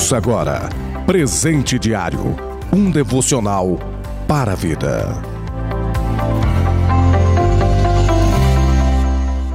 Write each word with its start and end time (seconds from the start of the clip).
Ouça 0.00 0.16
agora 0.16 0.66
Presente 1.04 1.78
Diário 1.78 2.34
um 2.72 2.90
devocional 2.90 3.78
para 4.26 4.52
a 4.52 4.54
vida. 4.54 5.12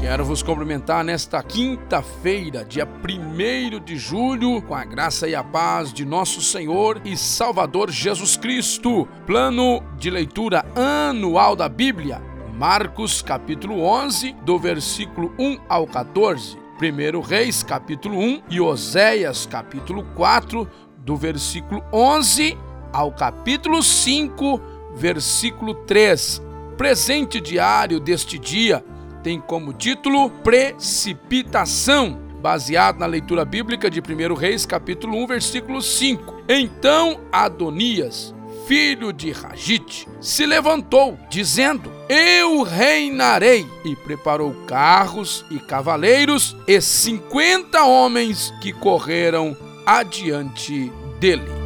Quero 0.00 0.24
vos 0.24 0.42
cumprimentar 0.42 1.04
nesta 1.04 1.40
quinta-feira, 1.44 2.64
dia 2.64 2.84
1 2.84 3.84
de 3.84 3.96
julho, 3.96 4.60
com 4.62 4.74
a 4.74 4.84
graça 4.84 5.28
e 5.28 5.34
a 5.36 5.44
paz 5.44 5.92
de 5.92 6.04
nosso 6.04 6.42
Senhor 6.42 7.00
e 7.04 7.16
Salvador 7.16 7.88
Jesus 7.88 8.36
Cristo. 8.36 9.06
Plano 9.24 9.80
de 9.96 10.10
leitura 10.10 10.66
anual 10.74 11.54
da 11.54 11.68
Bíblia, 11.68 12.20
Marcos 12.52 13.22
capítulo 13.22 13.80
11, 13.84 14.34
do 14.44 14.58
versículo 14.58 15.32
1 15.38 15.58
ao 15.68 15.86
14. 15.86 16.61
1 16.82 17.20
Reis, 17.20 17.62
capítulo 17.62 18.18
1 18.18 18.42
e 18.50 18.60
Oséias, 18.60 19.46
capítulo 19.46 20.02
4, 20.16 20.68
do 20.98 21.16
versículo 21.16 21.80
11 21.92 22.58
ao 22.92 23.12
capítulo 23.12 23.80
5, 23.80 24.60
versículo 24.96 25.74
3. 25.74 26.42
Presente 26.76 27.40
diário 27.40 28.00
deste 28.00 28.36
dia 28.36 28.84
tem 29.22 29.38
como 29.38 29.72
título 29.72 30.28
Precipitação, 30.28 32.18
baseado 32.40 32.98
na 32.98 33.06
leitura 33.06 33.44
bíblica 33.44 33.88
de 33.88 34.00
1 34.00 34.34
Reis, 34.34 34.66
capítulo 34.66 35.16
1, 35.22 35.26
versículo 35.28 35.80
5. 35.80 36.42
Então 36.48 37.20
Adonias, 37.30 38.34
filho 38.66 39.12
de 39.12 39.30
Ragite, 39.30 40.08
se 40.20 40.44
levantou, 40.44 41.16
dizendo: 41.30 41.91
Eu 42.08 42.62
reinarei, 42.62 43.66
e 43.84 43.94
preparou 43.96 44.52
carros 44.66 45.44
e 45.50 45.58
cavaleiros 45.58 46.56
e 46.66 46.80
cinquenta 46.80 47.84
homens 47.84 48.52
que 48.60 48.72
correram 48.72 49.56
adiante 49.86 50.92
dele. 51.18 51.61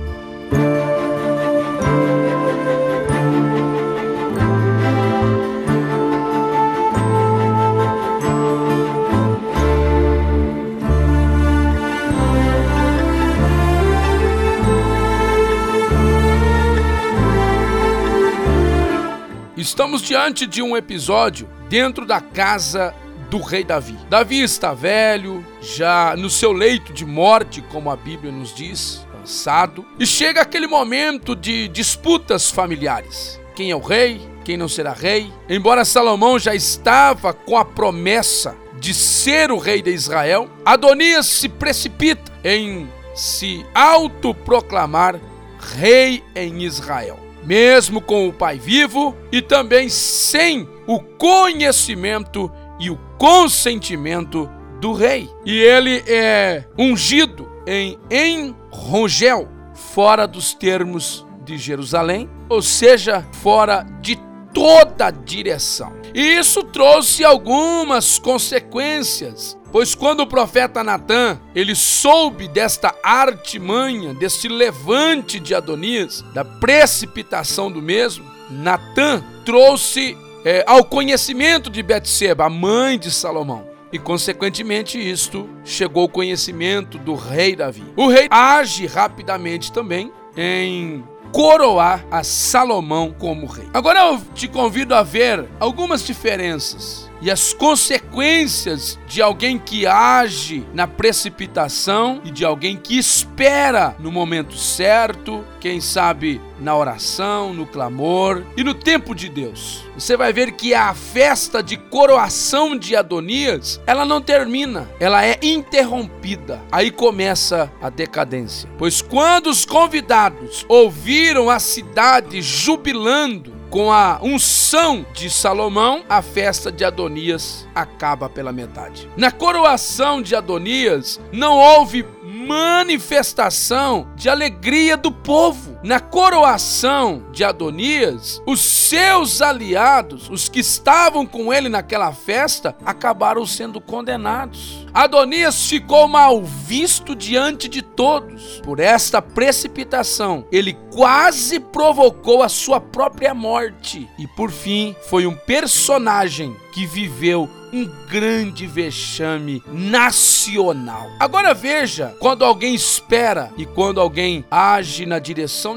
Estamos 19.67 20.01
diante 20.01 20.47
de 20.47 20.63
um 20.63 20.77
episódio 20.77 21.51
dentro 21.69 22.07
da 22.07 22.21
casa 22.21 22.95
do 23.29 23.41
rei 23.43 23.65
Davi. 23.65 23.99
Davi 24.09 24.41
está 24.41 24.73
velho, 24.73 25.45
já 25.61 26.15
no 26.17 26.31
seu 26.31 26.53
leito 26.53 26.93
de 26.93 27.05
morte, 27.05 27.61
como 27.63 27.91
a 27.91 27.97
Bíblia 27.97 28.31
nos 28.31 28.55
diz, 28.55 29.05
cansado, 29.11 29.85
e 29.99 30.07
chega 30.07 30.41
aquele 30.41 30.69
momento 30.69 31.35
de 31.35 31.67
disputas 31.67 32.49
familiares. 32.49 33.41
Quem 33.57 33.73
é 33.73 33.75
o 33.75 33.81
rei? 33.81 34.21
Quem 34.45 34.57
não 34.57 34.69
será 34.69 34.93
rei? 34.93 35.33
Embora 35.49 35.85
Salomão 35.85 36.39
já 36.39 36.55
estava 36.55 37.33
com 37.33 37.59
a 37.59 37.65
promessa 37.65 38.57
de 38.79 38.95
ser 38.95 39.51
o 39.51 39.59
rei 39.59 39.83
de 39.83 39.91
Israel, 39.91 40.49
Adonias 40.65 41.27
se 41.27 41.49
precipita 41.49 42.31
em 42.45 42.89
se 43.17 43.67
autoproclamar 43.75 45.19
rei 45.59 46.23
em 46.37 46.63
Israel 46.63 47.26
mesmo 47.47 48.01
com 48.01 48.29
o 48.29 48.33
pai 48.33 48.59
vivo 48.59 49.17
e 49.31 49.41
também 49.41 49.89
sem 49.89 50.69
o 50.87 51.01
conhecimento 51.01 52.51
e 52.79 52.91
o 52.91 52.99
consentimento 53.17 54.51
do 54.81 54.93
rei. 54.93 55.31
E 55.45 55.61
ele 55.61 56.03
é 56.07 56.65
ungido 56.77 57.49
em 57.67 57.99
Enrogel, 58.11 59.49
fora 59.75 60.27
dos 60.27 60.53
termos 60.53 61.25
de 61.45 61.57
Jerusalém, 61.57 62.29
ou 62.49 62.61
seja, 62.61 63.25
fora 63.33 63.87
de 64.01 64.19
toda 64.53 65.11
direção. 65.11 65.93
E 66.17 66.39
isso 66.39 66.65
trouxe 66.65 67.25
algumas 67.25 68.19
consequências 68.19 69.57
Pois 69.77 69.95
quando 69.95 70.21
o 70.21 70.27
profeta 70.27 70.83
Natã, 70.83 71.39
ele 71.55 71.75
soube 71.75 72.49
desta 72.49 72.95
artimanha, 73.03 74.15
deste 74.15 74.49
levante 74.49 75.39
de 75.39 75.55
Adonias, 75.55 76.23
da 76.33 76.43
precipitação 76.43 77.71
do 77.71 77.83
mesmo, 77.83 78.25
Natã 78.51 79.23
trouxe 79.45 80.17
é, 80.47 80.65
ao 80.67 80.83
conhecimento 80.83 81.69
de 81.69 81.83
Betseba, 81.83 82.47
a 82.47 82.49
mãe 82.49 82.99
de 82.99 83.11
Salomão. 83.11 83.69
E, 83.93 83.99
consequentemente, 83.99 84.99
isto 84.99 85.47
chegou 85.63 86.05
ao 86.05 86.09
conhecimento 86.09 86.97
do 86.97 87.15
rei 87.15 87.55
Davi. 87.55 87.85
O 87.97 88.09
rei 88.09 88.29
age 88.31 88.87
rapidamente 88.87 89.71
também 89.71 90.11
em 90.37 91.05
coroar 91.33 92.05
a 92.11 92.23
Salomão 92.23 93.15
como 93.19 93.47
rei. 93.47 93.69
Agora 93.73 94.01
eu 94.01 94.21
te 94.35 94.49
convido 94.49 94.95
a 94.95 95.03
ver 95.03 95.45
algumas 95.61 96.05
diferenças 96.05 97.11
e 97.21 97.31
as 97.31 97.53
consequências 97.53 98.99
de 99.07 99.23
alguém 99.23 99.59
que 99.59 99.87
age 99.87 100.67
na 100.75 100.87
precipitação 100.87 102.21
e 102.25 102.31
de 102.31 102.45
alguém 102.45 102.77
que 102.77 102.99
espera 102.99 103.97
no 103.99 104.13
momento 104.13 104.57
certo, 104.57 105.45
quem 105.59 105.81
sabe 105.81 106.41
na 106.61 106.77
oração, 106.77 107.53
no 107.53 107.67
clamor 107.67 108.43
e 108.57 108.65
no 108.65 108.75
tempo 108.75 109.15
de 109.15 109.29
Deus. 109.29 109.85
Você 109.95 110.17
vai 110.17 110.33
ver 110.33 110.53
que 110.53 110.75
a 110.75 110.95
festa 110.95 111.63
de 111.63 111.77
coroação 111.77 112.77
de 112.77 112.95
Adonias, 112.95 113.81
ela 113.87 114.05
não 114.05 114.21
termina, 114.21 114.89
ela 115.01 115.25
é 115.25 115.39
interrompida. 115.43 116.61
Aí 116.71 116.91
começa 116.91 117.71
a 117.81 117.89
decadência. 117.89 118.69
Pois 118.79 119.01
quando 119.01 119.49
os 119.49 119.65
convidados 119.65 120.65
ouviram 120.69 121.51
a 121.51 121.59
cidade 121.59 122.41
jubilando, 122.43 123.57
com 123.71 123.93
a 123.93 124.21
unção 124.23 125.05
de 125.13 125.29
Salomão, 125.29 126.05
a 126.09 126.23
festa 126.23 126.71
de 126.71 126.85
Adonias 126.85 127.67
acaba 127.75 128.29
pela 128.29 128.53
metade. 128.53 129.09
Na 129.17 129.31
coroação 129.31 130.23
de 130.23 130.35
Adonias, 130.35 131.21
não 131.33 131.59
houve 131.59 132.07
manifestação 132.23 134.09
de 134.15 134.29
alegria 134.29 134.97
do 134.97 135.11
povo. 135.11 135.76
Na 135.87 136.01
coroação 136.01 137.23
de 137.31 137.45
Adonias, 137.45 138.43
os 138.45 138.59
seus 138.61 139.41
aliados, 139.41 140.29
os 140.29 140.49
que 140.49 140.59
estavam 140.59 141.25
com 141.25 141.55
ele 141.55 141.69
naquela 141.69 142.13
festa, 142.13 142.77
acabaram 142.85 143.47
sendo 143.47 143.81
condenados. 143.81 144.85
Adonias 144.93 145.69
ficou 145.69 146.09
mal 146.09 146.43
visto 146.43 147.15
diante 147.15 147.69
de 147.69 147.83
todos. 147.83 148.61
Por 148.65 148.81
esta 148.81 149.23
precipitação, 149.23 150.45
ele 150.51 150.77
quase 150.93 151.61
provocou 151.61 152.43
a 152.43 152.49
sua 152.49 152.81
própria 152.81 153.33
morte. 153.33 154.11
E 154.19 154.27
por 154.27 154.51
fim, 154.51 154.97
foi 155.09 155.25
um 155.25 155.37
personagem 155.37 156.57
que 156.73 156.85
viveu 156.85 157.49
um 157.73 157.91
grande 158.09 158.67
vexame 158.67 159.63
nacional. 159.67 161.11
Agora 161.19 161.53
veja, 161.53 162.15
quando 162.19 162.45
alguém 162.45 162.75
espera 162.75 163.53
e 163.57 163.67
quando 163.67 164.01
alguém 164.01 164.45
age 164.51 165.05
na 165.05 165.19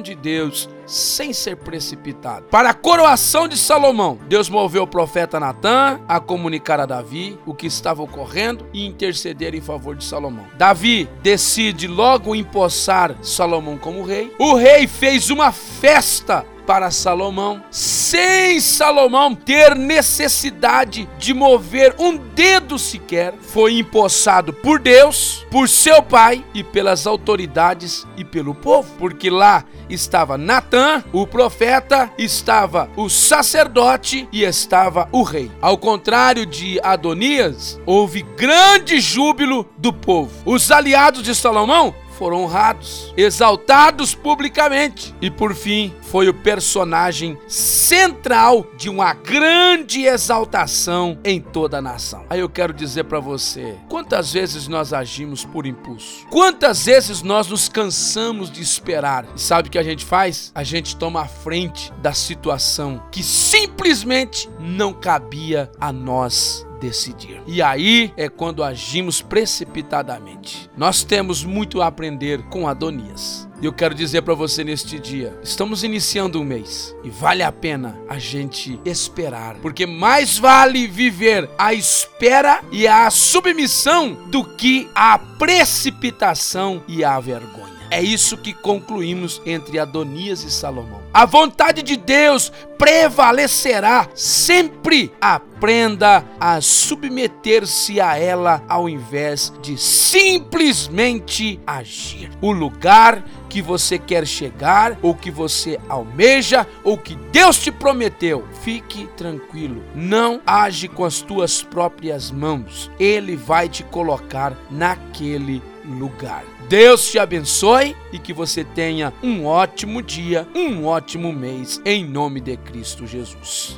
de 0.01 0.15
Deus, 0.15 0.69
sem 0.85 1.33
ser 1.33 1.57
precipitado. 1.57 2.45
Para 2.49 2.71
a 2.71 2.73
coroação 2.73 3.47
de 3.47 3.57
Salomão, 3.57 4.17
Deus 4.27 4.49
moveu 4.49 4.83
o 4.83 4.87
profeta 4.87 5.39
Natã 5.39 5.99
a 6.07 6.19
comunicar 6.19 6.79
a 6.79 6.85
Davi 6.85 7.37
o 7.45 7.53
que 7.53 7.67
estava 7.67 8.01
ocorrendo 8.01 8.65
e 8.73 8.85
interceder 8.85 9.53
em 9.53 9.61
favor 9.61 9.95
de 9.95 10.03
Salomão. 10.03 10.45
Davi 10.57 11.09
decide 11.21 11.87
logo 11.87 12.35
empossar 12.35 13.15
Salomão 13.21 13.77
como 13.77 14.03
rei. 14.03 14.33
O 14.39 14.55
rei 14.55 14.87
fez 14.87 15.29
uma 15.29 15.51
festa 15.51 16.45
para 16.69 16.91
Salomão, 16.91 17.63
sem 17.71 18.59
Salomão 18.59 19.33
ter 19.33 19.75
necessidade 19.75 21.09
de 21.17 21.33
mover 21.33 21.95
um 21.97 22.15
dedo 22.15 22.77
sequer, 22.77 23.33
foi 23.41 23.79
empossado 23.79 24.53
por 24.53 24.77
Deus, 24.77 25.43
por 25.49 25.67
seu 25.67 26.03
pai 26.03 26.45
e 26.53 26.63
pelas 26.63 27.07
autoridades 27.07 28.05
e 28.15 28.23
pelo 28.23 28.53
povo, 28.53 28.87
porque 28.99 29.31
lá 29.31 29.65
estava 29.89 30.37
Natã, 30.37 31.03
o 31.11 31.25
profeta, 31.25 32.11
estava 32.19 32.87
o 32.95 33.09
sacerdote 33.09 34.29
e 34.31 34.43
estava 34.43 35.09
o 35.11 35.23
rei. 35.23 35.49
Ao 35.59 35.75
contrário 35.75 36.45
de 36.45 36.79
Adonias, 36.83 37.81
houve 37.83 38.21
grande 38.37 38.99
júbilo 38.99 39.67
do 39.75 39.91
povo. 39.91 40.31
Os 40.45 40.69
aliados 40.69 41.23
de 41.23 41.33
Salomão 41.33 41.95
foram 42.19 42.43
honrados, 42.43 43.13
exaltados 43.15 44.13
publicamente 44.13 45.15
e 45.21 45.31
por 45.31 45.55
fim 45.55 45.93
foi 46.09 46.27
o 46.27 46.33
personagem 46.33 47.37
central 47.47 48.65
de 48.75 48.89
uma 48.89 49.13
grande 49.13 50.05
exaltação 50.05 51.19
em 51.23 51.39
toda 51.39 51.77
a 51.77 51.81
nação. 51.81 52.25
Aí 52.29 52.39
eu 52.39 52.49
quero 52.49 52.73
dizer 52.73 53.03
para 53.03 53.19
você, 53.19 53.75
quantas 53.87 54.33
vezes 54.33 54.67
nós 54.67 54.91
agimos 54.91 55.45
por 55.45 55.67
impulso? 55.67 56.25
Quantas 56.29 56.85
vezes 56.85 57.21
nós 57.21 57.47
nos 57.47 57.69
cansamos 57.69 58.49
de 58.49 58.61
esperar? 58.61 59.25
E 59.35 59.39
sabe 59.39 59.67
o 59.67 59.71
que 59.71 59.77
a 59.77 59.83
gente 59.83 60.03
faz? 60.03 60.51
A 60.55 60.63
gente 60.63 60.95
toma 60.95 61.21
a 61.21 61.27
frente 61.27 61.91
da 62.01 62.13
situação 62.13 63.03
que 63.11 63.21
simplesmente 63.21 64.49
não 64.59 64.93
cabia 64.93 65.71
a 65.79 65.91
nós 65.91 66.65
decidir. 66.79 67.41
E 67.45 67.61
aí 67.61 68.13
é 68.15 68.29
quando 68.29 68.63
agimos 68.63 69.21
precipitadamente. 69.21 70.69
Nós 70.75 71.03
temos 71.03 71.43
muito 71.43 71.81
a 71.81 71.87
aprender 71.87 72.41
com 72.43 72.67
Adonias. 72.67 73.48
E 73.61 73.65
eu 73.65 73.73
quero 73.73 73.93
dizer 73.93 74.21
para 74.21 74.33
você 74.33 74.63
neste 74.63 74.97
dia, 74.97 75.37
estamos 75.43 75.83
iniciando 75.83 76.39
um 76.39 76.45
mês 76.45 76.95
e 77.03 77.09
vale 77.09 77.43
a 77.43 77.51
pena 77.51 77.99
a 78.07 78.17
gente 78.17 78.79
esperar, 78.85 79.55
porque 79.55 79.85
mais 79.85 80.37
vale 80.37 80.87
viver 80.87 81.49
a 81.57 81.73
espera 81.73 82.61
e 82.71 82.87
a 82.87 83.09
submissão 83.09 84.13
do 84.27 84.45
que 84.45 84.89
a 84.95 85.17
precipitação 85.17 86.81
e 86.87 87.03
a 87.03 87.19
vergonha. 87.19 87.79
É 87.91 88.01
isso 88.01 88.37
que 88.37 88.53
concluímos 88.53 89.41
entre 89.45 89.77
Adonias 89.77 90.43
e 90.43 90.51
Salomão. 90.51 90.98
A 91.13 91.25
vontade 91.25 91.81
de 91.81 91.97
Deus 91.97 92.51
prevalecerá 92.77 94.07
sempre. 94.13 95.11
Aprenda 95.19 96.23
a 96.39 96.61
submeter-se 96.61 97.99
a 97.99 98.17
ela 98.17 98.63
ao 98.69 98.87
invés 98.87 99.51
de 99.61 99.77
simplesmente 99.77 101.59
agir. 101.65 102.29
O 102.41 102.51
lugar 102.51 103.23
que 103.49 103.61
você 103.61 103.97
quer 103.97 104.27
chegar, 104.27 104.97
ou 105.01 105.15
que 105.15 105.31
você 105.31 105.79
almeja, 105.89 106.67
ou 106.83 106.97
que 106.97 107.15
Deus 107.15 107.57
te 107.57 107.71
prometeu, 107.71 108.47
fique 108.63 109.07
tranquilo. 109.17 109.83
Não 109.95 110.39
age 110.45 110.87
com 110.87 111.03
as 111.03 111.21
tuas 111.21 111.63
próprias 111.63 112.29
mãos. 112.29 112.91
Ele 112.99 113.35
vai 113.35 113.67
te 113.67 113.83
colocar 113.83 114.53
naquele 114.69 115.61
lugar. 115.83 116.43
Deus 116.69 117.09
te 117.09 117.17
abençoe 117.17 117.95
e 118.13 118.19
que 118.19 118.31
você 118.31 118.63
tenha 118.63 119.11
um 119.23 119.43
ótimo 119.47 120.03
dia, 120.03 120.47
um 120.55 120.85
ótimo 120.85 121.33
mês, 121.33 121.81
em 121.83 122.05
nome 122.05 122.39
de 122.39 122.55
Cristo 122.57 123.07
Jesus. 123.07 123.75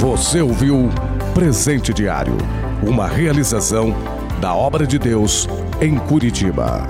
Você 0.00 0.42
ouviu 0.42 0.90
Presente 1.32 1.94
Diário, 1.94 2.36
uma 2.86 3.08
realização 3.08 3.94
da 4.38 4.54
obra 4.54 4.86
de 4.86 4.98
Deus 4.98 5.48
em 5.80 5.96
Curitiba. 5.96 6.86